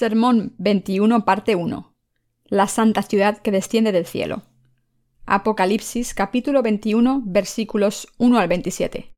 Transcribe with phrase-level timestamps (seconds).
[0.00, 1.94] Sermón 21, parte 1.
[2.46, 4.44] La santa ciudad que desciende del cielo.
[5.26, 9.14] Apocalipsis capítulo 21, versículos 1 al 27.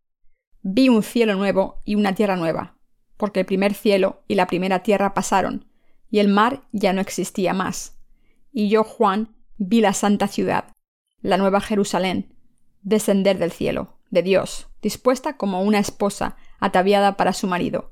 [0.62, 2.80] Vi un cielo nuevo y una tierra nueva,
[3.16, 5.68] porque el primer cielo y la primera tierra pasaron,
[6.10, 8.00] y el mar ya no existía más.
[8.50, 10.72] Y yo, Juan, vi la santa ciudad,
[11.20, 12.34] la nueva Jerusalén,
[12.82, 17.91] descender del cielo, de Dios, dispuesta como una esposa ataviada para su marido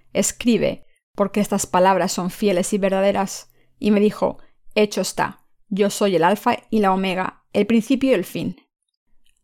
[0.13, 3.51] Escribe, porque estas palabras son fieles y verdaderas.
[3.79, 4.37] Y me dijo,
[4.75, 8.55] Hecho está, yo soy el Alfa y la Omega, el principio y el fin.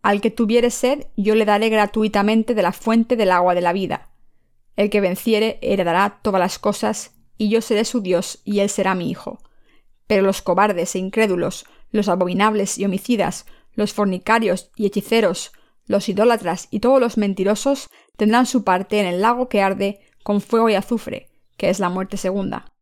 [0.01, 3.73] Al que tuviere sed, yo le daré gratuitamente de la fuente del agua de la
[3.73, 4.11] vida.
[4.75, 8.95] El que venciere heredará todas las cosas, y yo seré su Dios, y él será
[8.95, 9.39] mi hijo.
[10.05, 15.51] Pero los cobardes e incrédulos, los abominables y homicidas, los fornicarios y hechiceros,
[15.85, 20.41] los idólatras y todos los mentirosos tendrán su parte en el lago que arde con
[20.41, 22.73] fuego y azufre, que es la muerte segunda.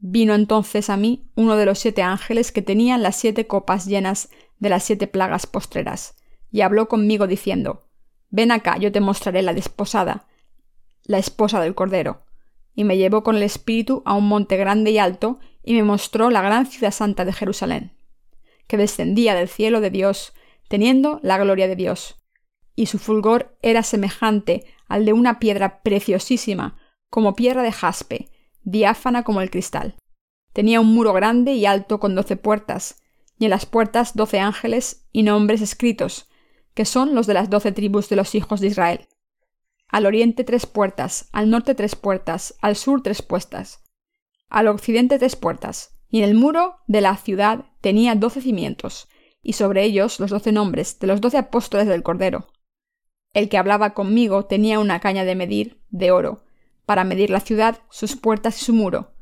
[0.00, 4.28] Vino entonces a mí uno de los siete ángeles que tenían las siete copas llenas
[4.58, 6.16] de las siete plagas postreras,
[6.50, 7.84] y habló conmigo diciendo
[8.30, 10.26] Ven acá, yo te mostraré la desposada,
[11.04, 12.24] la esposa del Cordero.
[12.74, 16.28] Y me llevó con el espíritu a un monte grande y alto, y me mostró
[16.28, 17.92] la gran ciudad santa de Jerusalén,
[18.66, 20.32] que descendía del cielo de Dios,
[20.66, 22.17] teniendo la gloria de Dios.
[22.78, 26.78] Y su fulgor era semejante al de una piedra preciosísima,
[27.10, 28.28] como piedra de jaspe,
[28.62, 29.96] diáfana como el cristal.
[30.52, 33.02] Tenía un muro grande y alto con doce puertas,
[33.36, 36.28] y en las puertas doce ángeles y nombres escritos,
[36.74, 39.08] que son los de las doce tribus de los hijos de Israel.
[39.88, 43.82] Al oriente tres puertas, al norte tres puertas, al sur tres puertas,
[44.48, 49.08] al occidente tres puertas, y en el muro de la ciudad tenía doce cimientos,
[49.42, 52.46] y sobre ellos los doce nombres de los doce apóstoles del Cordero.
[53.34, 56.44] El que hablaba conmigo tenía una caña de medir, de oro,
[56.86, 59.12] para medir la ciudad, sus puertas y su muro.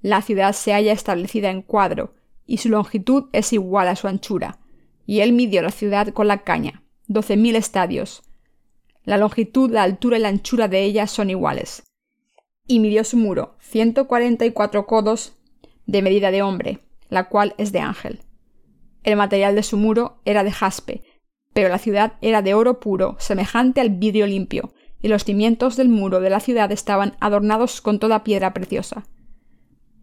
[0.00, 2.14] La ciudad se halla establecida en cuadro,
[2.46, 4.60] y su longitud es igual a su anchura,
[5.06, 8.22] y él midió la ciudad con la caña, doce mil estadios.
[9.04, 11.82] La longitud, la altura y la anchura de ella son iguales.
[12.66, 15.36] Y midió su muro, ciento cuarenta y cuatro codos
[15.86, 18.20] de medida de hombre, la cual es de ángel.
[19.04, 21.04] El material de su muro era de jaspe,
[21.56, 25.88] pero la ciudad era de oro puro, semejante al vidrio limpio, y los cimientos del
[25.88, 29.06] muro de la ciudad estaban adornados con toda piedra preciosa.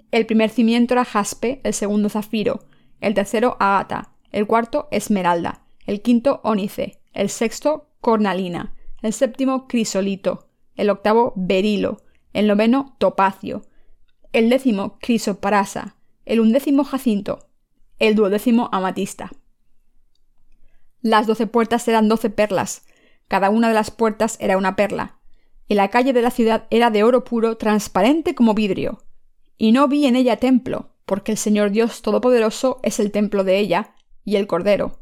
[0.09, 2.61] El primer cimiento era jaspe, el segundo zafiro,
[3.01, 10.49] el tercero agata, el cuarto esmeralda, el quinto ónice, el sexto cornalina, el séptimo crisolito,
[10.75, 12.01] el octavo berilo,
[12.33, 13.61] el noveno topacio,
[14.31, 17.47] el décimo crisoparasa, el undécimo jacinto,
[17.99, 19.29] el duodécimo amatista.
[21.03, 22.85] Las doce puertas eran doce perlas,
[23.27, 25.17] cada una de las puertas era una perla,
[25.67, 29.03] y la calle de la ciudad era de oro puro, transparente como vidrio.
[29.57, 33.59] Y no vi en ella templo, porque el Señor Dios Todopoderoso es el templo de
[33.59, 35.01] ella, y el Cordero.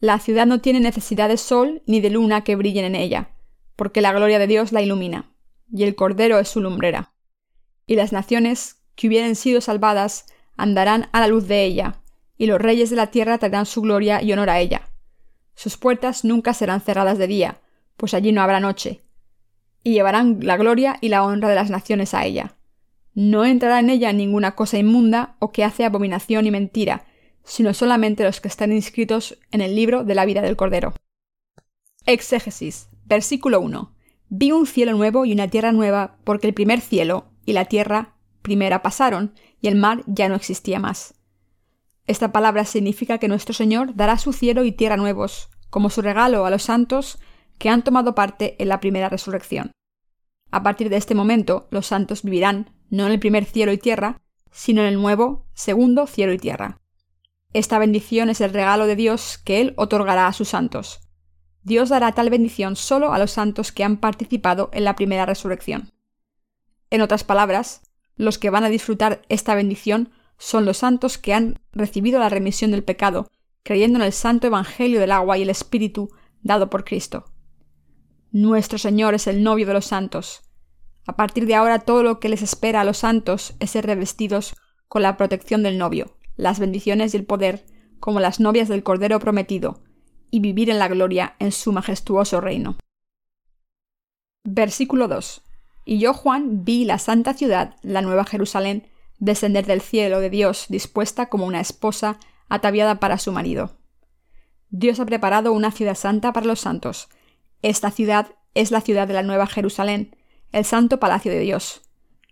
[0.00, 3.28] La ciudad no tiene necesidad de sol ni de luna que brillen en ella,
[3.76, 5.34] porque la gloria de Dios la ilumina,
[5.70, 7.12] y el Cordero es su lumbrera.
[7.84, 10.24] Y las naciones que hubieren sido salvadas
[10.56, 12.00] andarán a la luz de ella,
[12.38, 14.85] y los reyes de la tierra traerán su gloria y honor a ella
[15.56, 17.60] sus puertas nunca serán cerradas de día,
[17.96, 19.00] pues allí no habrá noche.
[19.82, 22.54] Y llevarán la gloria y la honra de las naciones a ella.
[23.14, 27.06] No entrará en ella ninguna cosa inmunda o que hace abominación y mentira,
[27.42, 30.92] sino solamente los que están inscritos en el libro de la vida del Cordero.
[32.04, 32.88] Exégesis.
[33.06, 33.94] Versículo 1.
[34.28, 38.16] Vi un cielo nuevo y una tierra nueva, porque el primer cielo y la tierra
[38.42, 41.14] primera pasaron, y el mar ya no existía más.
[42.06, 46.46] Esta palabra significa que nuestro Señor dará su cielo y tierra nuevos, como su regalo
[46.46, 47.18] a los santos
[47.58, 49.72] que han tomado parte en la primera resurrección.
[50.50, 54.20] A partir de este momento, los santos vivirán no en el primer cielo y tierra,
[54.52, 56.80] sino en el nuevo segundo cielo y tierra.
[57.52, 61.00] Esta bendición es el regalo de Dios que Él otorgará a sus santos.
[61.62, 65.90] Dios dará tal bendición solo a los santos que han participado en la primera resurrección.
[66.90, 67.82] En otras palabras,
[68.14, 72.70] los que van a disfrutar esta bendición son los santos que han recibido la remisión
[72.70, 73.28] del pecado,
[73.62, 76.10] creyendo en el santo Evangelio del agua y el Espíritu
[76.42, 77.24] dado por Cristo.
[78.30, 80.42] Nuestro Señor es el novio de los santos.
[81.06, 84.54] A partir de ahora todo lo que les espera a los santos es ser revestidos
[84.88, 87.64] con la protección del novio, las bendiciones y el poder,
[87.98, 89.82] como las novias del Cordero prometido,
[90.30, 92.76] y vivir en la gloria en su majestuoso reino.
[94.44, 95.42] Versículo 2.
[95.84, 100.66] Y yo, Juan, vi la santa ciudad, la nueva Jerusalén, descender del cielo de Dios,
[100.68, 102.18] dispuesta como una esposa
[102.48, 103.76] ataviada para su marido.
[104.70, 107.08] Dios ha preparado una ciudad santa para los santos.
[107.62, 110.16] Esta ciudad es la ciudad de la Nueva Jerusalén,
[110.52, 111.82] el santo palacio de Dios.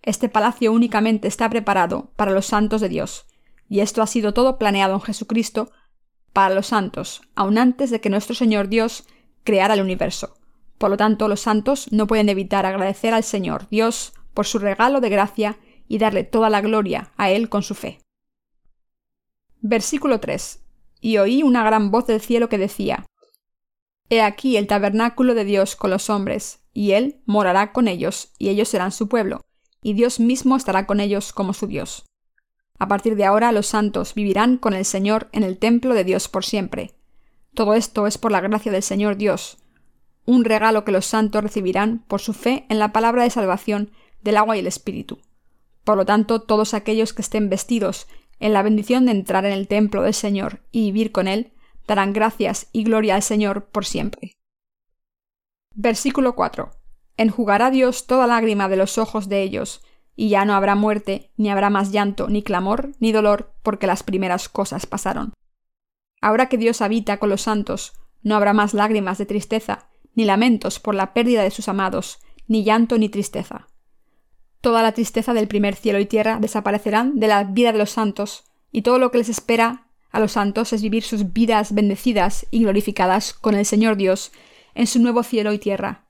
[0.03, 3.27] Este palacio únicamente está preparado para los santos de Dios,
[3.69, 5.71] y esto ha sido todo planeado en Jesucristo
[6.33, 9.05] para los santos, aun antes de que nuestro Señor Dios
[9.45, 10.35] creara el universo.
[10.79, 15.01] Por lo tanto, los santos no pueden evitar agradecer al Señor Dios por su regalo
[15.01, 15.59] de gracia
[15.89, 18.01] y darle toda la gloria a Él con su fe.
[19.61, 20.61] Versículo 3.
[21.01, 23.07] Y oí una gran voz del cielo que decía,
[24.11, 28.51] He aquí el tabernáculo de Dios con los hombres, y Él morará con ellos, y
[28.51, 29.41] ellos serán su pueblo,
[29.83, 32.05] y Dios mismo estará con ellos como su Dios.
[32.79, 36.29] A partir de ahora los santos vivirán con el Señor en el templo de Dios
[36.29, 36.95] por siempre.
[37.55, 39.59] Todo esto es por la gracia del Señor Dios,
[40.27, 43.91] un regalo que los santos recibirán por su fe en la palabra de salvación
[44.23, 45.19] del agua y el Espíritu.
[45.85, 48.07] Por lo tanto, todos aquellos que estén vestidos
[48.41, 51.53] en la bendición de entrar en el templo del Señor y vivir con Él,
[51.87, 54.33] darán gracias y gloria al Señor por siempre.
[55.75, 56.71] Versículo 4.
[57.17, 59.83] Enjugará Dios toda lágrima de los ojos de ellos,
[60.17, 64.03] y ya no habrá muerte, ni habrá más llanto, ni clamor, ni dolor, porque las
[64.03, 65.33] primeras cosas pasaron.
[66.21, 67.93] Ahora que Dios habita con los santos,
[68.23, 72.65] no habrá más lágrimas de tristeza, ni lamentos por la pérdida de sus amados, ni
[72.65, 73.67] llanto ni tristeza.
[74.65, 78.45] Toda la tristeza del primer cielo y tierra desaparecerán de la vida de los santos,
[78.73, 82.61] y todo lo que les espera a los santos es vivir sus vidas bendecidas y
[82.61, 84.33] glorificadas con el Señor Dios
[84.75, 86.07] en su nuevo cielo y tierra.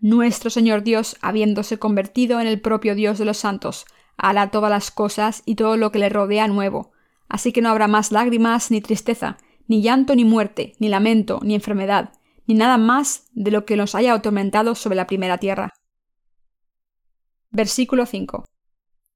[0.00, 3.86] Nuestro Señor Dios, habiéndose convertido en el propio Dios de los santos,
[4.16, 6.90] hará todas las cosas y todo lo que le rodea nuevo,
[7.28, 9.38] así que no habrá más lágrimas ni tristeza,
[9.68, 12.10] ni llanto ni muerte, ni lamento, ni enfermedad,
[12.48, 15.72] ni nada más de lo que nos haya atormentado sobre la primera tierra.
[17.52, 18.46] Versículo 5.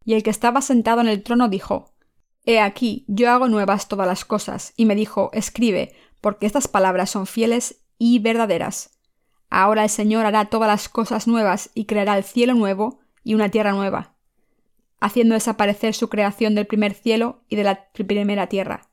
[0.05, 1.95] Y el que estaba sentado en el trono dijo,
[2.45, 7.09] He aquí, yo hago nuevas todas las cosas, y me dijo, Escribe, porque estas palabras
[7.09, 8.99] son fieles y verdaderas.
[9.49, 13.49] Ahora el Señor hará todas las cosas nuevas y creará el cielo nuevo y una
[13.49, 14.17] tierra nueva,
[15.01, 18.91] haciendo desaparecer su creación del primer cielo y de la primera tierra.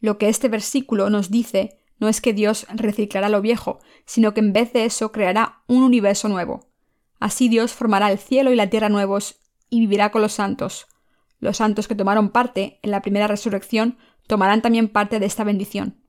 [0.00, 4.40] Lo que este versículo nos dice no es que Dios reciclará lo viejo, sino que
[4.40, 6.69] en vez de eso creará un universo nuevo.
[7.20, 9.36] Así Dios formará el cielo y la tierra nuevos
[9.68, 10.86] y vivirá con los santos.
[11.38, 16.00] Los santos que tomaron parte en la primera resurrección tomarán también parte de esta bendición.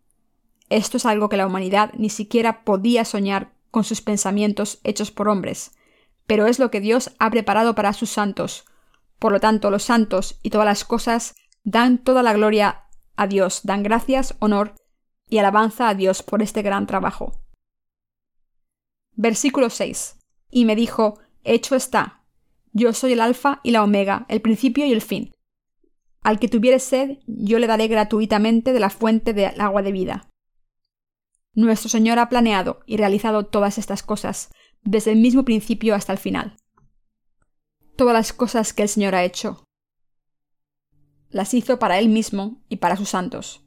[0.69, 5.27] Esto es algo que la humanidad ni siquiera podía soñar con sus pensamientos hechos por
[5.27, 5.71] hombres,
[6.27, 8.65] pero es lo que Dios ha preparado para sus santos.
[9.19, 12.83] Por lo tanto, los santos y todas las cosas dan toda la gloria
[13.17, 14.75] a Dios, dan gracias, honor
[15.27, 17.33] y alabanza a Dios por este gran trabajo.
[19.13, 20.20] Versículo 6.
[20.51, 22.23] Y me dijo, Hecho está.
[22.73, 25.33] Yo soy el Alfa y la Omega, el principio y el fin.
[26.21, 30.29] Al que tuviere sed, yo le daré gratuitamente de la fuente del agua de vida.
[31.53, 34.51] Nuestro Señor ha planeado y realizado todas estas cosas,
[34.83, 36.57] desde el mismo principio hasta el final.
[37.97, 39.63] Todas las cosas que el Señor ha hecho,
[41.31, 43.63] las hizo para Él mismo y para sus santos.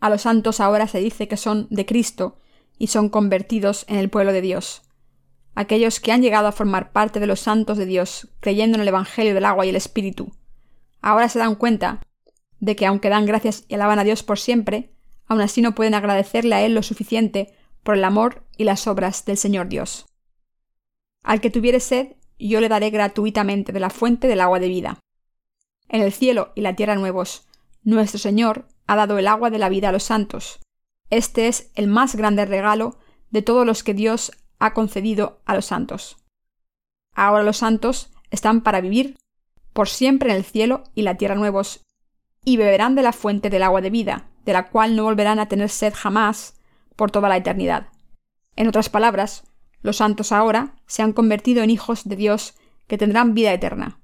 [0.00, 2.38] A los santos ahora se dice que son de Cristo
[2.78, 4.82] y son convertidos en el pueblo de Dios.
[5.54, 8.88] Aquellos que han llegado a formar parte de los santos de Dios, creyendo en el
[8.88, 10.32] Evangelio del agua y el Espíritu,
[11.00, 12.00] ahora se dan cuenta
[12.60, 14.90] de que aunque dan gracias y alaban a Dios por siempre,
[15.26, 19.24] aún así no pueden agradecerle a Él lo suficiente por el amor y las obras
[19.24, 20.06] del Señor Dios.
[21.22, 24.98] Al que tuviere sed, yo le daré gratuitamente de la fuente del agua de vida.
[25.88, 27.46] En el cielo y la tierra nuevos,
[27.82, 30.58] nuestro Señor ha dado el agua de la vida a los santos.
[31.10, 32.98] Este es el más grande regalo
[33.30, 36.16] de todos los que Dios ha concedido a los santos.
[37.14, 39.16] Ahora los santos están para vivir
[39.72, 41.82] por siempre en el cielo y la tierra nuevos,
[42.44, 45.48] y beberán de la fuente del agua de vida, de la cual no volverán a
[45.48, 46.60] tener sed jamás
[46.96, 47.88] por toda la eternidad.
[48.56, 49.44] En otras palabras,
[49.82, 52.54] los santos ahora se han convertido en hijos de Dios
[52.86, 54.00] que tendrán vida eterna.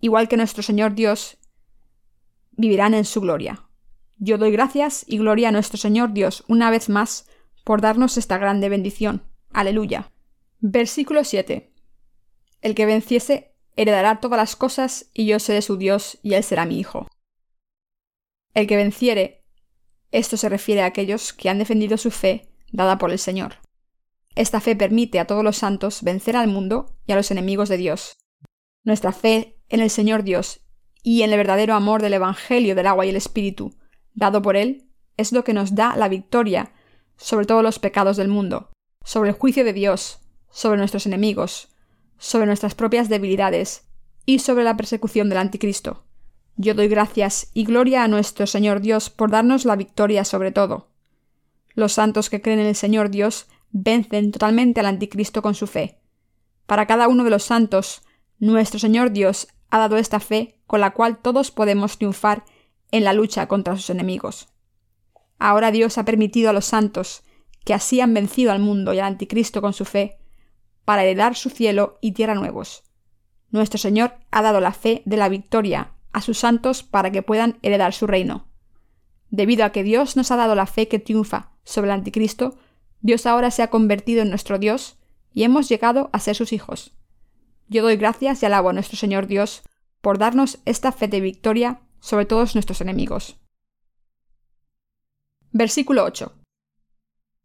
[0.00, 1.38] Igual que nuestro Señor Dios,
[2.52, 3.64] vivirán en su gloria.
[4.18, 7.28] Yo doy gracias y gloria a nuestro Señor Dios una vez más
[7.64, 9.22] por darnos esta grande bendición.
[9.56, 10.12] Aleluya.
[10.60, 11.72] Versículo 7.
[12.60, 16.66] El que venciese heredará todas las cosas y yo seré su Dios y él será
[16.66, 17.08] mi hijo.
[18.52, 19.46] El que venciere,
[20.12, 23.54] esto se refiere a aquellos que han defendido su fe dada por el Señor.
[24.34, 27.78] Esta fe permite a todos los santos vencer al mundo y a los enemigos de
[27.78, 28.18] Dios.
[28.84, 30.60] Nuestra fe en el Señor Dios
[31.02, 33.74] y en el verdadero amor del Evangelio del agua y el Espíritu,
[34.12, 36.74] dado por Él, es lo que nos da la victoria
[37.16, 38.68] sobre todos los pecados del mundo,
[39.06, 40.18] sobre el juicio de Dios,
[40.50, 41.68] sobre nuestros enemigos,
[42.18, 43.84] sobre nuestras propias debilidades
[44.26, 46.02] y sobre la persecución del anticristo.
[46.56, 50.88] Yo doy gracias y gloria a nuestro Señor Dios por darnos la victoria sobre todo.
[51.74, 56.00] Los santos que creen en el Señor Dios vencen totalmente al anticristo con su fe.
[56.66, 58.02] Para cada uno de los santos,
[58.40, 62.44] nuestro Señor Dios ha dado esta fe con la cual todos podemos triunfar
[62.90, 64.48] en la lucha contra sus enemigos.
[65.38, 67.22] Ahora Dios ha permitido a los santos,
[67.66, 70.18] que así han vencido al mundo y al anticristo con su fe,
[70.84, 72.84] para heredar su cielo y tierra nuevos.
[73.50, 77.58] Nuestro Señor ha dado la fe de la victoria a sus santos para que puedan
[77.62, 78.46] heredar su reino.
[79.30, 82.56] Debido a que Dios nos ha dado la fe que triunfa sobre el anticristo,
[83.00, 84.96] Dios ahora se ha convertido en nuestro Dios
[85.34, 86.92] y hemos llegado a ser sus hijos.
[87.66, 89.64] Yo doy gracias y alabo a nuestro Señor Dios
[90.00, 93.40] por darnos esta fe de victoria sobre todos nuestros enemigos.
[95.50, 96.45] Versículo 8.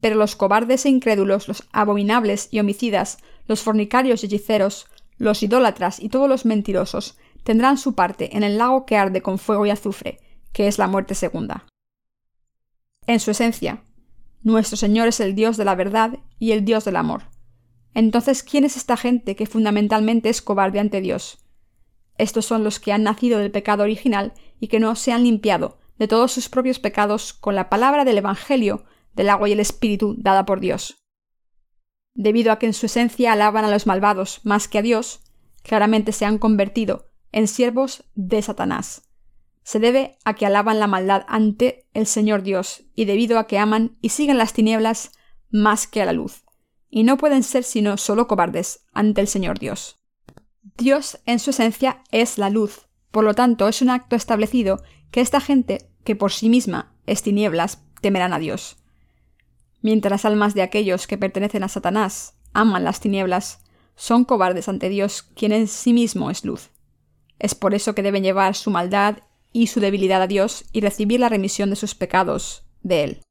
[0.01, 6.00] Pero los cobardes e incrédulos, los abominables y homicidas, los fornicarios y hechiceros, los idólatras
[6.00, 9.70] y todos los mentirosos tendrán su parte en el lago que arde con fuego y
[9.70, 10.20] azufre,
[10.51, 11.65] que es la muerte segunda.
[13.08, 13.84] En su esencia,
[14.43, 17.24] nuestro Señor es el Dios de la verdad y el Dios del amor.
[17.93, 21.39] Entonces, ¿quién es esta gente que fundamentalmente es cobarde ante Dios?
[22.17, 25.77] Estos son los que han nacido del pecado original y que no se han limpiado
[25.98, 30.15] de todos sus propios pecados con la palabra del Evangelio del agua y el Espíritu
[30.18, 31.03] dada por Dios.
[32.13, 35.22] Debido a que en su esencia alaban a los malvados más que a Dios,
[35.63, 39.08] claramente se han convertido en siervos de Satanás.
[39.63, 43.60] Se debe a que alaban la maldad ante el Señor Dios y debido a que
[43.60, 45.12] aman y siguen las tinieblas
[45.50, 46.44] más que a la luz,
[46.89, 50.01] y no pueden ser sino solo cobardes ante el Señor Dios.
[50.77, 55.22] Dios en su esencia es la luz, por lo tanto es un acto establecido que
[55.22, 58.80] esta gente, que por sí misma es tinieblas, temerán a Dios.
[59.81, 63.63] Mientras las almas de aquellos que pertenecen a Satanás aman las tinieblas,
[63.95, 66.71] son cobardes ante Dios, quien en sí mismo es luz.
[67.39, 69.19] Es por eso que deben llevar su maldad
[69.51, 73.21] y su debilidad a Dios y recibir la remisión de sus pecados de Él.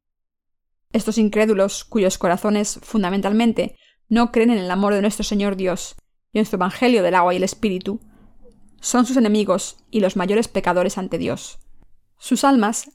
[0.92, 3.76] Estos incrédulos, cuyos corazones fundamentalmente
[4.08, 5.94] no creen en el amor de nuestro Señor Dios
[6.32, 8.00] y en su Evangelio del agua y el Espíritu,
[8.80, 11.58] son sus enemigos y los mayores pecadores ante Dios.
[12.18, 12.90] Sus almas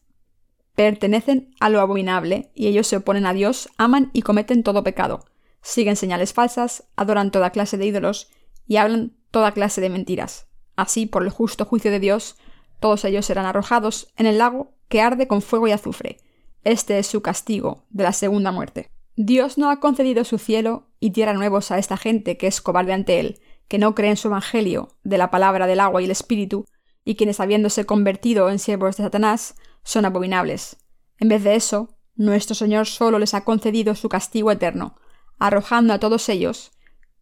[0.76, 5.26] pertenecen a lo abominable y ellos se oponen a Dios, aman y cometen todo pecado,
[5.62, 8.30] siguen señales falsas, adoran toda clase de ídolos
[8.68, 10.48] y hablan toda clase de mentiras.
[10.76, 12.36] Así, por el justo juicio de Dios,
[12.80, 16.18] todos ellos serán arrojados en el lago que arde con fuego y azufre.
[16.64, 18.92] Este es su castigo de la segunda muerte.
[19.16, 22.92] Dios no ha concedido su cielo y tierra nuevos a esta gente que es cobarde
[22.92, 26.12] ante él, que no cree en su evangelio de la palabra del agua y el
[26.12, 26.66] espíritu,
[27.06, 29.56] y quienes habiéndose convertido en siervos de Satanás,
[29.86, 30.76] son abominables.
[31.18, 34.98] En vez de eso, nuestro Señor solo les ha concedido su castigo eterno,
[35.40, 36.72] arrojando a todos ellos,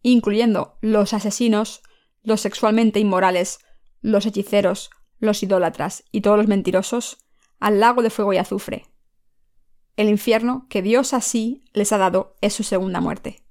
[0.02, 1.82] incluyendo los asesinos,
[2.24, 3.60] los sexualmente inmorales,
[4.00, 7.18] los hechiceros, los idólatras y todos los mentirosos,
[7.60, 8.86] al lago de fuego y azufre.
[9.96, 13.44] El infierno que Dios así les ha dado es su segunda muerte.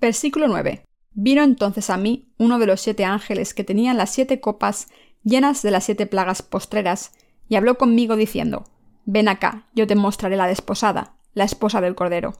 [0.00, 0.84] Versículo 9.
[1.12, 4.88] Vino entonces a mí uno de los siete ángeles que tenían las siete copas
[5.22, 7.12] llenas de las siete plagas postreras,
[7.48, 8.64] y habló conmigo diciendo,
[9.04, 12.32] Ven acá, yo te mostraré la desposada, la esposa del Cordero.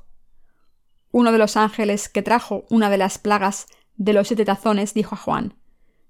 [1.13, 5.15] Uno de los ángeles que trajo una de las plagas de los siete tazones dijo
[5.15, 5.55] a Juan,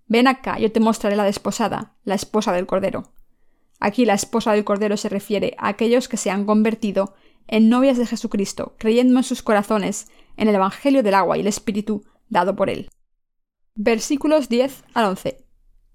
[0.09, 3.13] Ven acá, yo te mostraré la desposada, la esposa del Cordero.
[3.81, 7.15] Aquí la esposa del Cordero se refiere a aquellos que se han convertido
[7.49, 11.47] en novias de Jesucristo, creyendo en sus corazones en el Evangelio del agua y el
[11.47, 12.89] Espíritu dado por él.
[13.75, 15.45] Versículos 10 al 11.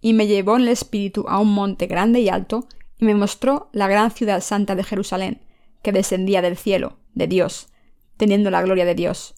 [0.02, 2.68] Y me llevó en el Espíritu a un monte grande y alto,
[3.02, 5.42] y me mostró la gran ciudad santa de Jerusalén,
[5.82, 7.68] que descendía del cielo, de Dios,
[8.16, 9.34] teniendo la gloria de Dios.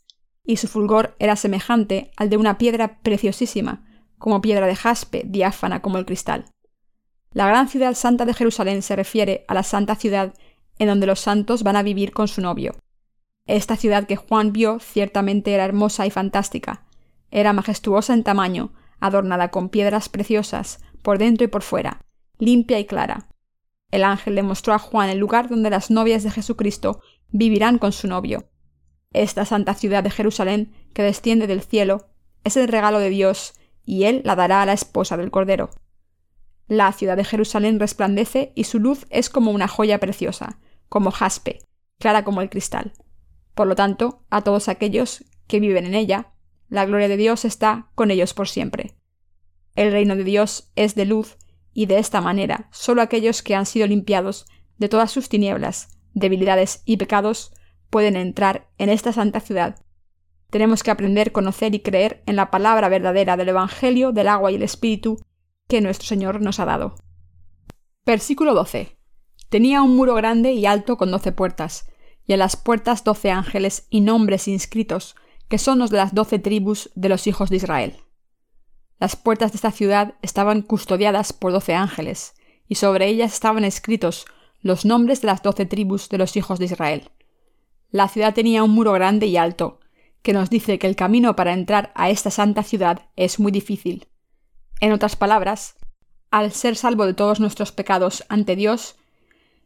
[0.46, 3.86] Y su fulgor era semejante al de una piedra preciosísima,
[4.18, 6.46] como piedra de jaspe, diáfana como el cristal.
[7.32, 10.34] La gran ciudad santa de Jerusalén se refiere a la santa ciudad
[10.78, 12.76] en donde los santos van a vivir con su novio.
[13.48, 16.84] Esta ciudad que Juan vio ciertamente era hermosa y fantástica.
[17.32, 22.02] Era majestuosa en tamaño, adornada con piedras preciosas, por dentro y por fuera,
[22.40, 23.30] limpia y clara.
[23.94, 27.92] El ángel le mostró a Juan el lugar donde las novias de Jesucristo vivirán con
[27.92, 28.50] su novio.
[29.12, 32.08] Esta santa ciudad de Jerusalén, que desciende del cielo,
[32.44, 33.54] es el regalo de Dios
[33.86, 35.70] y él la dará a la esposa del Cordero.
[36.68, 40.58] La ciudad de Jerusalén resplandece y su luz es como una joya preciosa,
[40.90, 41.60] como jaspe,
[42.00, 42.94] clara como el cristal.
[43.54, 46.34] Por lo tanto, a todos aquellos que viven en ella,
[46.68, 48.96] la gloria de Dios está con ellos por siempre.
[49.76, 51.38] El reino de Dios es de luz,
[51.74, 54.46] y de esta manera solo aquellos que han sido limpiados
[54.78, 57.54] de todas sus tinieblas, debilidades y pecados
[57.90, 59.84] pueden entrar en esta santa ciudad.
[60.50, 64.56] Tenemos que aprender, conocer y creer en la palabra verdadera del Evangelio del agua y
[64.56, 65.20] el Espíritu
[65.68, 66.96] que nuestro Señor nos ha dado.
[68.06, 68.98] Versículo 12.
[69.50, 71.88] Tenía un muro grande y alto con doce puertas,
[72.26, 75.16] y en las puertas doce ángeles y nombres inscritos,
[75.48, 77.98] que son los de las doce tribus de los hijos de Israel.
[79.00, 82.34] Las puertas de esta ciudad estaban custodiadas por doce ángeles,
[82.68, 84.26] y sobre ellas estaban escritos
[84.62, 87.12] los nombres de las doce tribus de los hijos de Israel.
[87.92, 89.80] La ciudad tenía un muro grande y alto,
[90.22, 94.08] que nos dice que el camino para entrar a esta santa ciudad es muy difícil.
[94.80, 95.76] En otras palabras,
[96.32, 98.96] al ser salvo de todos nuestros pecados ante Dios,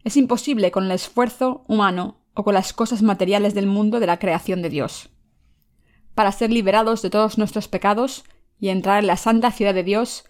[0.04, 4.20] es imposible con el esfuerzo humano o con las cosas materiales del mundo de la
[4.20, 5.10] creación de Dios.
[6.16, 8.24] Para ser liberados de todos nuestros pecados,
[8.60, 10.26] y entrar en la santa ciudad de Dios,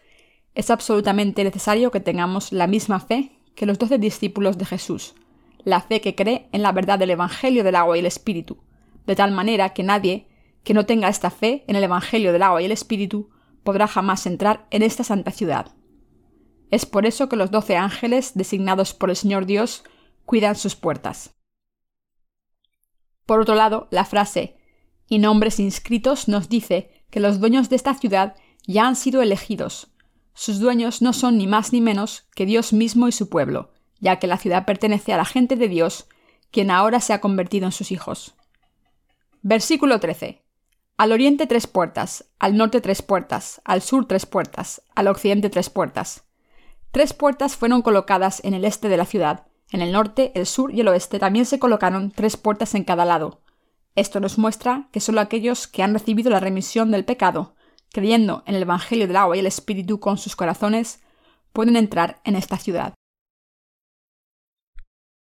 [0.55, 5.15] es absolutamente necesario que tengamos la misma fe que los doce discípulos de Jesús,
[5.63, 8.63] la fe que cree en la verdad del Evangelio del agua y el Espíritu,
[9.05, 10.27] de tal manera que nadie
[10.63, 13.29] que no tenga esta fe en el Evangelio del agua y el Espíritu
[13.63, 15.75] podrá jamás entrar en esta santa ciudad.
[16.72, 19.84] Es por eso que los doce ángeles designados por el Señor Dios
[20.25, 21.36] cuidan sus puertas.
[23.25, 24.57] Por otro lado, la frase
[25.07, 28.36] y nombres inscritos nos dice que los dueños de esta ciudad
[28.67, 29.88] ya han sido elegidos.
[30.36, 34.19] Sus dueños no son ni más ni menos que Dios mismo y su pueblo, ya
[34.19, 36.07] que la ciudad pertenece a la gente de Dios,
[36.51, 38.36] quien ahora se ha convertido en sus hijos.
[39.41, 40.43] Versículo 13.
[40.95, 45.71] Al oriente tres puertas, al norte tres puertas, al sur tres puertas, al occidente tres
[45.71, 46.24] puertas.
[46.91, 49.47] Tres puertas fueron colocadas en el este de la ciudad.
[49.71, 53.06] En el norte, el sur y el oeste también se colocaron tres puertas en cada
[53.06, 53.41] lado.
[53.97, 57.55] Esto nos muestra que solo aquellos que han recibido la remisión del pecado,
[57.91, 61.01] creyendo en el Evangelio del agua y el Espíritu con sus corazones,
[61.51, 62.93] pueden entrar en esta ciudad.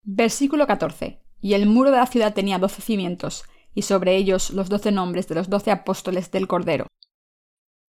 [0.01, 1.21] Versículo 14.
[1.41, 3.43] Y el muro de la ciudad tenía doce cimientos,
[3.75, 6.87] y sobre ellos los doce nombres de los doce apóstoles del Cordero.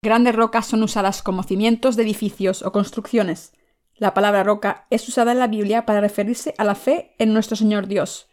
[0.04, 3.54] Grandes rocas son usadas como cimientos de edificios o construcciones.
[3.96, 7.56] La palabra roca es usada en la Biblia para referirse a la fe en nuestro
[7.56, 8.29] Señor Dios,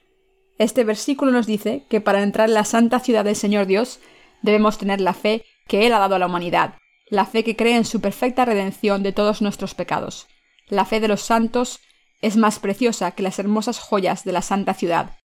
[0.57, 3.99] este versículo nos dice que para entrar en la santa ciudad del Señor Dios
[4.41, 6.75] debemos tener la fe que Él ha dado a la humanidad,
[7.09, 10.27] la fe que cree en su perfecta redención de todos nuestros pecados.
[10.67, 11.79] La fe de los santos
[12.21, 15.17] es más preciosa que las hermosas joyas de la santa ciudad.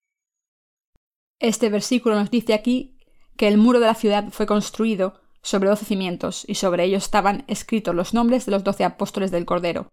[1.41, 2.99] Este versículo nos dice aquí
[3.37, 7.45] que el muro de la ciudad fue construido sobre doce cimientos y sobre ellos estaban
[7.49, 9.89] escritos los nombres de los doce apóstoles del Cordero.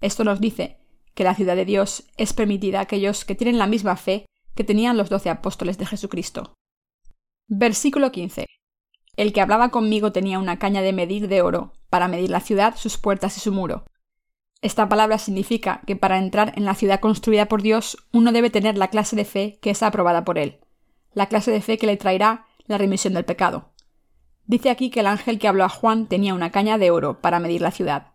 [0.00, 0.78] Esto nos dice
[1.14, 4.64] que la ciudad de Dios es permitida a aquellos que tienen la misma fe que
[4.64, 6.54] tenían los doce apóstoles de Jesucristo.
[7.48, 8.46] Versículo 15.
[9.16, 12.76] El que hablaba conmigo tenía una caña de medir de oro, para medir la ciudad,
[12.76, 13.84] sus puertas y su muro.
[14.62, 18.76] Esta palabra significa que para entrar en la ciudad construida por Dios uno debe tener
[18.76, 20.60] la clase de fe que es aprobada por Él,
[21.14, 23.72] la clase de fe que le traerá la remisión del pecado.
[24.46, 27.40] Dice aquí que el ángel que habló a Juan tenía una caña de oro para
[27.40, 28.12] medir la ciudad.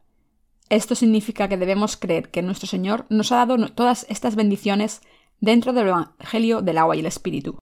[0.69, 5.01] Esto significa que debemos creer que nuestro Señor nos ha dado todas estas bendiciones
[5.39, 7.59] dentro del Evangelio del agua y el Espíritu,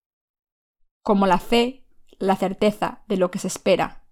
[1.04, 1.86] como la fe,
[2.18, 4.04] la certeza de lo que se espera.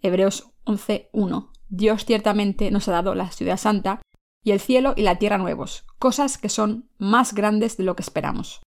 [0.00, 1.50] Hebreos 11.1.
[1.68, 4.00] Dios ciertamente nos ha dado la ciudad santa
[4.42, 8.02] y el cielo y la tierra nuevos, cosas que son más grandes de lo que
[8.02, 8.60] esperamos.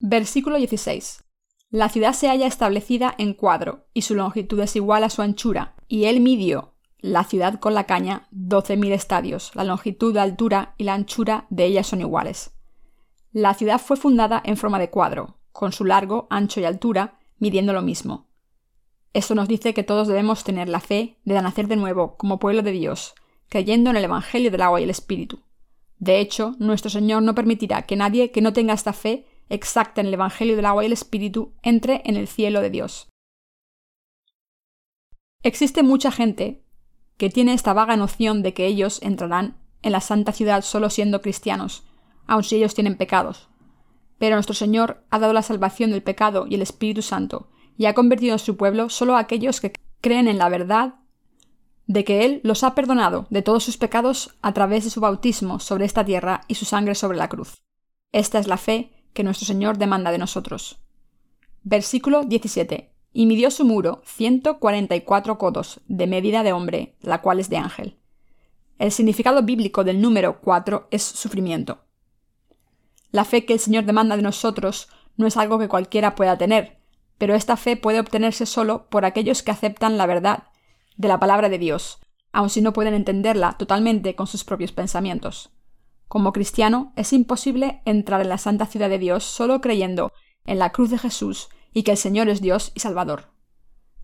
[0.00, 1.24] Versículo 16.
[1.70, 5.74] La ciudad se halla establecida en cuadro, y su longitud es igual a su anchura,
[5.88, 10.74] y él midió la ciudad con la caña doce mil estadios, la longitud, la altura
[10.76, 12.52] y la anchura de ella son iguales.
[13.32, 17.72] La ciudad fue fundada en forma de cuadro, con su largo, ancho y altura, midiendo
[17.72, 18.28] lo mismo.
[19.14, 22.62] Esto nos dice que todos debemos tener la fe de nacer de nuevo como pueblo
[22.62, 23.14] de Dios,
[23.48, 25.40] creyendo en el Evangelio del agua y el Espíritu.
[25.98, 30.08] De hecho, nuestro Señor no permitirá que nadie que no tenga esta fe exacta en
[30.08, 33.08] el Evangelio del agua y el Espíritu entre en el cielo de Dios.
[35.42, 36.64] Existe mucha gente
[37.16, 41.20] que tiene esta vaga noción de que ellos entrarán en la santa ciudad solo siendo
[41.20, 41.84] cristianos,
[42.26, 43.48] aun si ellos tienen pecados.
[44.18, 47.94] Pero nuestro Señor ha dado la salvación del pecado y el Espíritu Santo, y ha
[47.94, 50.96] convertido en su pueblo solo a aquellos que creen en la verdad
[51.86, 55.58] de que Él los ha perdonado de todos sus pecados a través de su bautismo
[55.58, 57.62] sobre esta tierra y su sangre sobre la cruz.
[58.12, 60.78] Esta es la fe que nuestro Señor demanda de nosotros.
[61.62, 62.92] Versículo 17.
[63.12, 67.40] Y midió su muro ciento cuarenta y cuatro codos de medida de hombre, la cual
[67.40, 67.98] es de ángel.
[68.78, 71.84] El significado bíblico del número cuatro es sufrimiento.
[73.12, 76.78] La fe que el Señor demanda de nosotros no es algo que cualquiera pueda tener,
[77.18, 80.44] pero esta fe puede obtenerse solo por aquellos que aceptan la verdad
[80.96, 82.00] de la palabra de Dios,
[82.32, 85.50] aun si no pueden entenderla totalmente con sus propios pensamientos.
[86.08, 90.12] Como cristiano, es imposible entrar en la santa ciudad de Dios solo creyendo
[90.44, 93.30] en la cruz de Jesús y que el Señor es Dios y Salvador.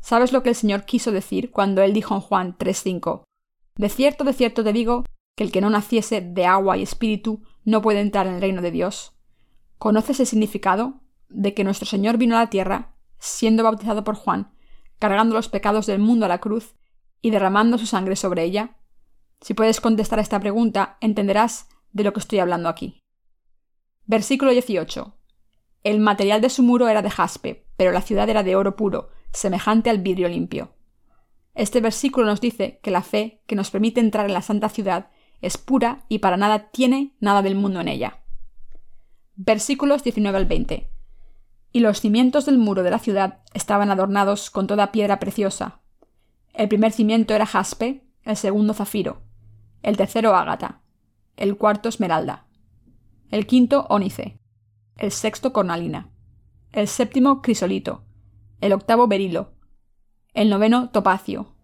[0.01, 3.25] ¿Sabes lo que el Señor quiso decir cuando él dijo en Juan 3:5?
[3.77, 5.05] De cierto, de cierto te digo,
[5.39, 8.63] que el que no naciese de agua y espíritu no puede entrar en el reino
[8.63, 9.13] de Dios.
[9.77, 14.55] ¿Conoces el significado de que nuestro Señor vino a la tierra, siendo bautizado por Juan,
[14.99, 16.77] cargando los pecados del mundo a la cruz
[17.21, 18.79] y derramando su sangre sobre ella?
[19.43, 23.01] Si puedes contestar a esta pregunta, entenderás de lo que estoy hablando aquí.
[24.07, 25.15] Versículo 18.
[25.85, 29.11] El material de su muro era de jaspe, pero la ciudad era de oro puro,
[29.31, 30.73] semejante al vidrio limpio.
[31.55, 35.11] Este versículo nos dice que la fe que nos permite entrar en la santa ciudad
[35.41, 38.21] es pura y para nada tiene nada del mundo en ella.
[39.37, 40.91] Versículos 19 al 20.
[41.73, 45.81] Y los cimientos del muro de la ciudad estaban adornados con toda piedra preciosa.
[46.55, 49.23] El primer cimiento era jaspe, el segundo zafiro,
[49.83, 50.81] el tercero ágata,
[51.37, 52.47] el cuarto esmeralda,
[53.31, 54.41] el quinto ónice,
[54.97, 56.11] el sexto cornalina,
[56.73, 58.05] el séptimo crisolito,
[58.61, 59.53] el octavo berilo,
[60.35, 61.55] el noveno topacio,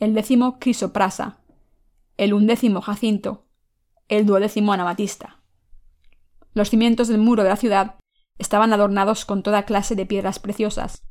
[0.00, 1.41] el décimo crisoprasa,
[2.16, 3.46] el undécimo jacinto,
[4.08, 5.42] el duodécimo anamatista.
[6.54, 7.96] Los cimientos del muro de la ciudad
[8.38, 11.04] estaban adornados con toda clase de piedras preciosas.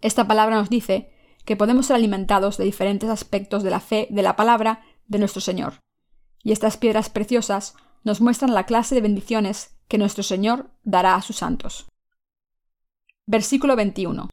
[0.00, 1.10] Esta palabra nos dice
[1.44, 5.40] que podemos ser alimentados de diferentes aspectos de la fe de la palabra de nuestro
[5.40, 5.80] Señor.
[6.42, 11.22] Y estas piedras preciosas nos muestran la clase de bendiciones que nuestro Señor dará a
[11.22, 11.86] sus santos.
[13.26, 14.28] Versículo 21.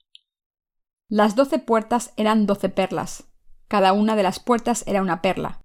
[1.08, 3.31] Las doce puertas eran doce perlas,
[3.72, 5.62] cada una de las puertas era una perla,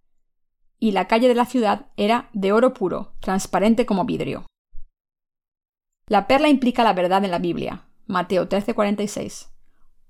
[0.79, 4.47] y la calle de la ciudad era de oro puro, transparente como vidrio.
[6.07, 7.89] La perla implica la verdad en la Biblia.
[8.07, 9.49] Mateo 13:46.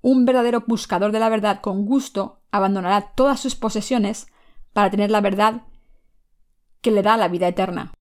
[0.02, 4.26] Un verdadero buscador de la verdad con gusto abandonará todas sus posesiones
[4.74, 5.62] para tener la verdad
[6.82, 7.94] que le da la vida eterna.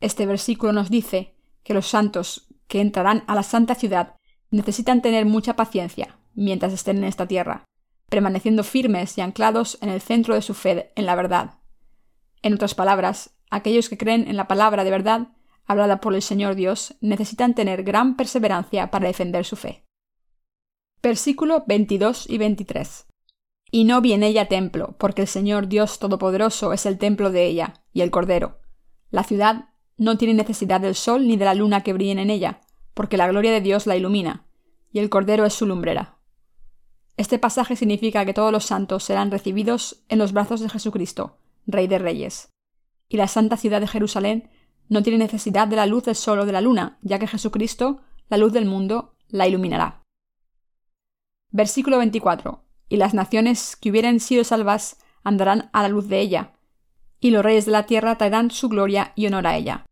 [0.00, 4.16] Este versículo nos dice que los santos que entrarán a la santa ciudad
[4.50, 7.68] necesitan tener mucha paciencia mientras estén en esta tierra,
[8.08, 11.60] permaneciendo firmes y anclados en el centro de su fe en la verdad.
[12.42, 15.28] En otras palabras, aquellos que creen en la palabra de verdad
[15.66, 19.84] hablada por el Señor Dios necesitan tener gran perseverancia para defender su fe.
[21.02, 23.06] Versículo 22 y 23.
[23.70, 27.44] Y no vi en ella templo, porque el Señor Dios Todopoderoso es el templo de
[27.44, 28.60] ella, y el Cordero.
[29.10, 29.66] La ciudad
[29.98, 32.62] no tiene necesidad del sol ni de la luna que brillen en ella,
[32.94, 34.46] porque la gloria de Dios la ilumina,
[34.90, 36.17] y el Cordero es su lumbrera.
[37.18, 41.88] Este pasaje significa que todos los santos serán recibidos en los brazos de Jesucristo, Rey
[41.88, 42.52] de Reyes.
[43.08, 44.50] Y la santa ciudad de Jerusalén
[44.88, 48.02] no tiene necesidad de la luz del sol o de la luna, ya que Jesucristo,
[48.28, 50.04] la luz del mundo, la iluminará.
[51.50, 52.62] Versículo 24.
[52.88, 56.52] Y las naciones que hubieren sido salvas andarán a la luz de ella,
[57.18, 59.86] y los reyes de la tierra traerán su gloria y honor a ella.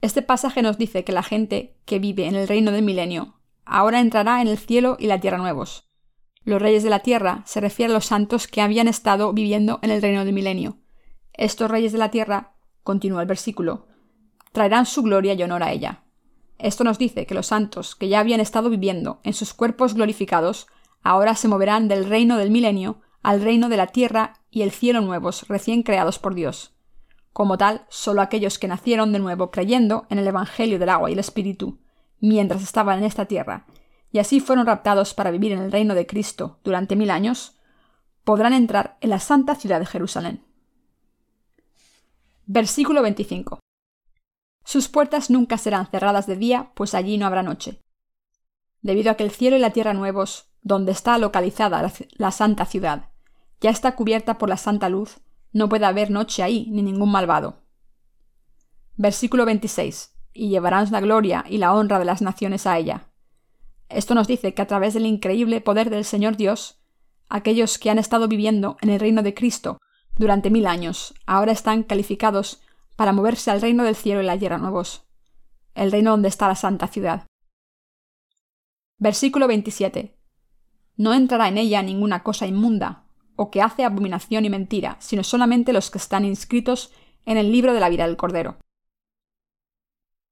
[0.00, 4.00] Este pasaje nos dice que la gente que vive en el reino del milenio ahora
[4.00, 5.87] entrará en el cielo y la tierra nuevos,
[6.48, 9.90] los reyes de la tierra se refiere a los santos que habían estado viviendo en
[9.90, 10.78] el reino del milenio.
[11.34, 13.86] Estos reyes de la tierra, continúa el versículo,
[14.52, 16.04] traerán su gloria y honor a ella.
[16.58, 20.68] Esto nos dice que los santos que ya habían estado viviendo en sus cuerpos glorificados,
[21.02, 25.02] ahora se moverán del reino del milenio al reino de la tierra y el cielo
[25.02, 26.72] nuevos recién creados por Dios.
[27.34, 31.12] Como tal, solo aquellos que nacieron de nuevo creyendo en el Evangelio del agua y
[31.12, 31.78] el Espíritu,
[32.20, 33.66] mientras estaban en esta tierra,
[34.10, 37.58] y así fueron raptados para vivir en el reino de Cristo durante mil años,
[38.24, 40.44] podrán entrar en la santa ciudad de Jerusalén.
[42.46, 43.60] Versículo 25.
[44.64, 47.80] Sus puertas nunca serán cerradas de día, pues allí no habrá noche.
[48.80, 53.10] Debido a que el cielo y la tierra nuevos, donde está localizada la, santa ciudad,
[53.60, 55.20] ya está cubierta por la santa luz,
[55.52, 57.62] no puede haber noche ahí ni ningún malvado.
[58.96, 60.14] Versículo 26.
[60.32, 63.07] Y llevarán la gloria y la honra de las naciones a ella.
[63.88, 66.80] Esto nos dice que a través del increíble poder del Señor Dios,
[67.28, 69.80] aquellos que han estado viviendo en el reino de Cristo
[70.16, 72.62] durante mil años, ahora están calificados
[72.96, 75.04] para moverse al reino del cielo y la tierra nuevos,
[75.74, 77.26] el reino donde está la santa ciudad.
[78.98, 80.16] Versículo 27.
[80.96, 83.04] No entrará en ella ninguna cosa inmunda,
[83.36, 86.92] o que hace abominación y mentira, sino solamente los que están inscritos
[87.24, 88.58] en el libro de la vida del Cordero.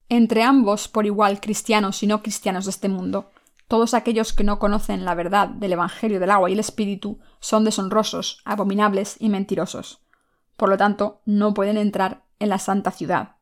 [0.08, 3.30] Entre ambos, por igual cristianos y no cristianos de este mundo,
[3.68, 7.64] todos aquellos que no conocen la verdad del Evangelio del agua y el Espíritu son
[7.64, 10.02] deshonrosos, abominables y mentirosos.
[10.56, 13.36] Por lo tanto, no pueden entrar en la santa ciudad.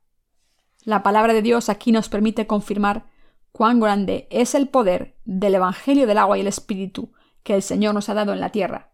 [0.85, 3.07] La palabra de Dios aquí nos permite confirmar
[3.53, 7.95] cuán grande es el poder del Evangelio del agua y el Espíritu que el Señor
[7.95, 8.93] nos ha dado en la tierra.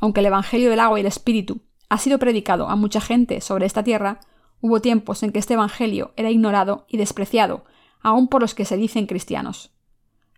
[0.00, 3.66] Aunque el Evangelio del agua y el Espíritu ha sido predicado a mucha gente sobre
[3.66, 4.20] esta tierra,
[4.60, 7.64] hubo tiempos en que este Evangelio era ignorado y despreciado,
[8.00, 9.75] aun por los que se dicen cristianos.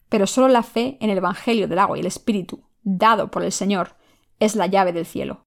[0.08, 3.52] Pero solo la fe en el Evangelio del agua y el Espíritu, dado por el
[3.52, 3.96] Señor,
[4.40, 5.44] es la llave del cielo.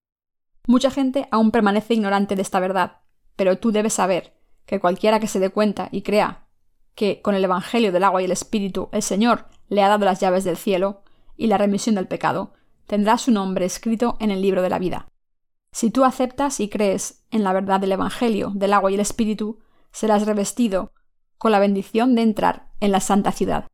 [0.67, 2.99] Mucha gente aún permanece ignorante de esta verdad,
[3.35, 4.33] pero tú debes saber
[4.65, 6.47] que cualquiera que se dé cuenta y crea
[6.95, 10.19] que con el Evangelio del agua y el Espíritu el Señor le ha dado las
[10.19, 11.01] llaves del cielo
[11.35, 12.53] y la remisión del pecado,
[12.85, 15.07] tendrá su nombre escrito en el libro de la vida.
[15.71, 19.59] Si tú aceptas y crees en la verdad del Evangelio del agua y el Espíritu,
[19.91, 20.91] serás revestido
[21.37, 23.67] con la bendición de entrar en la santa ciudad.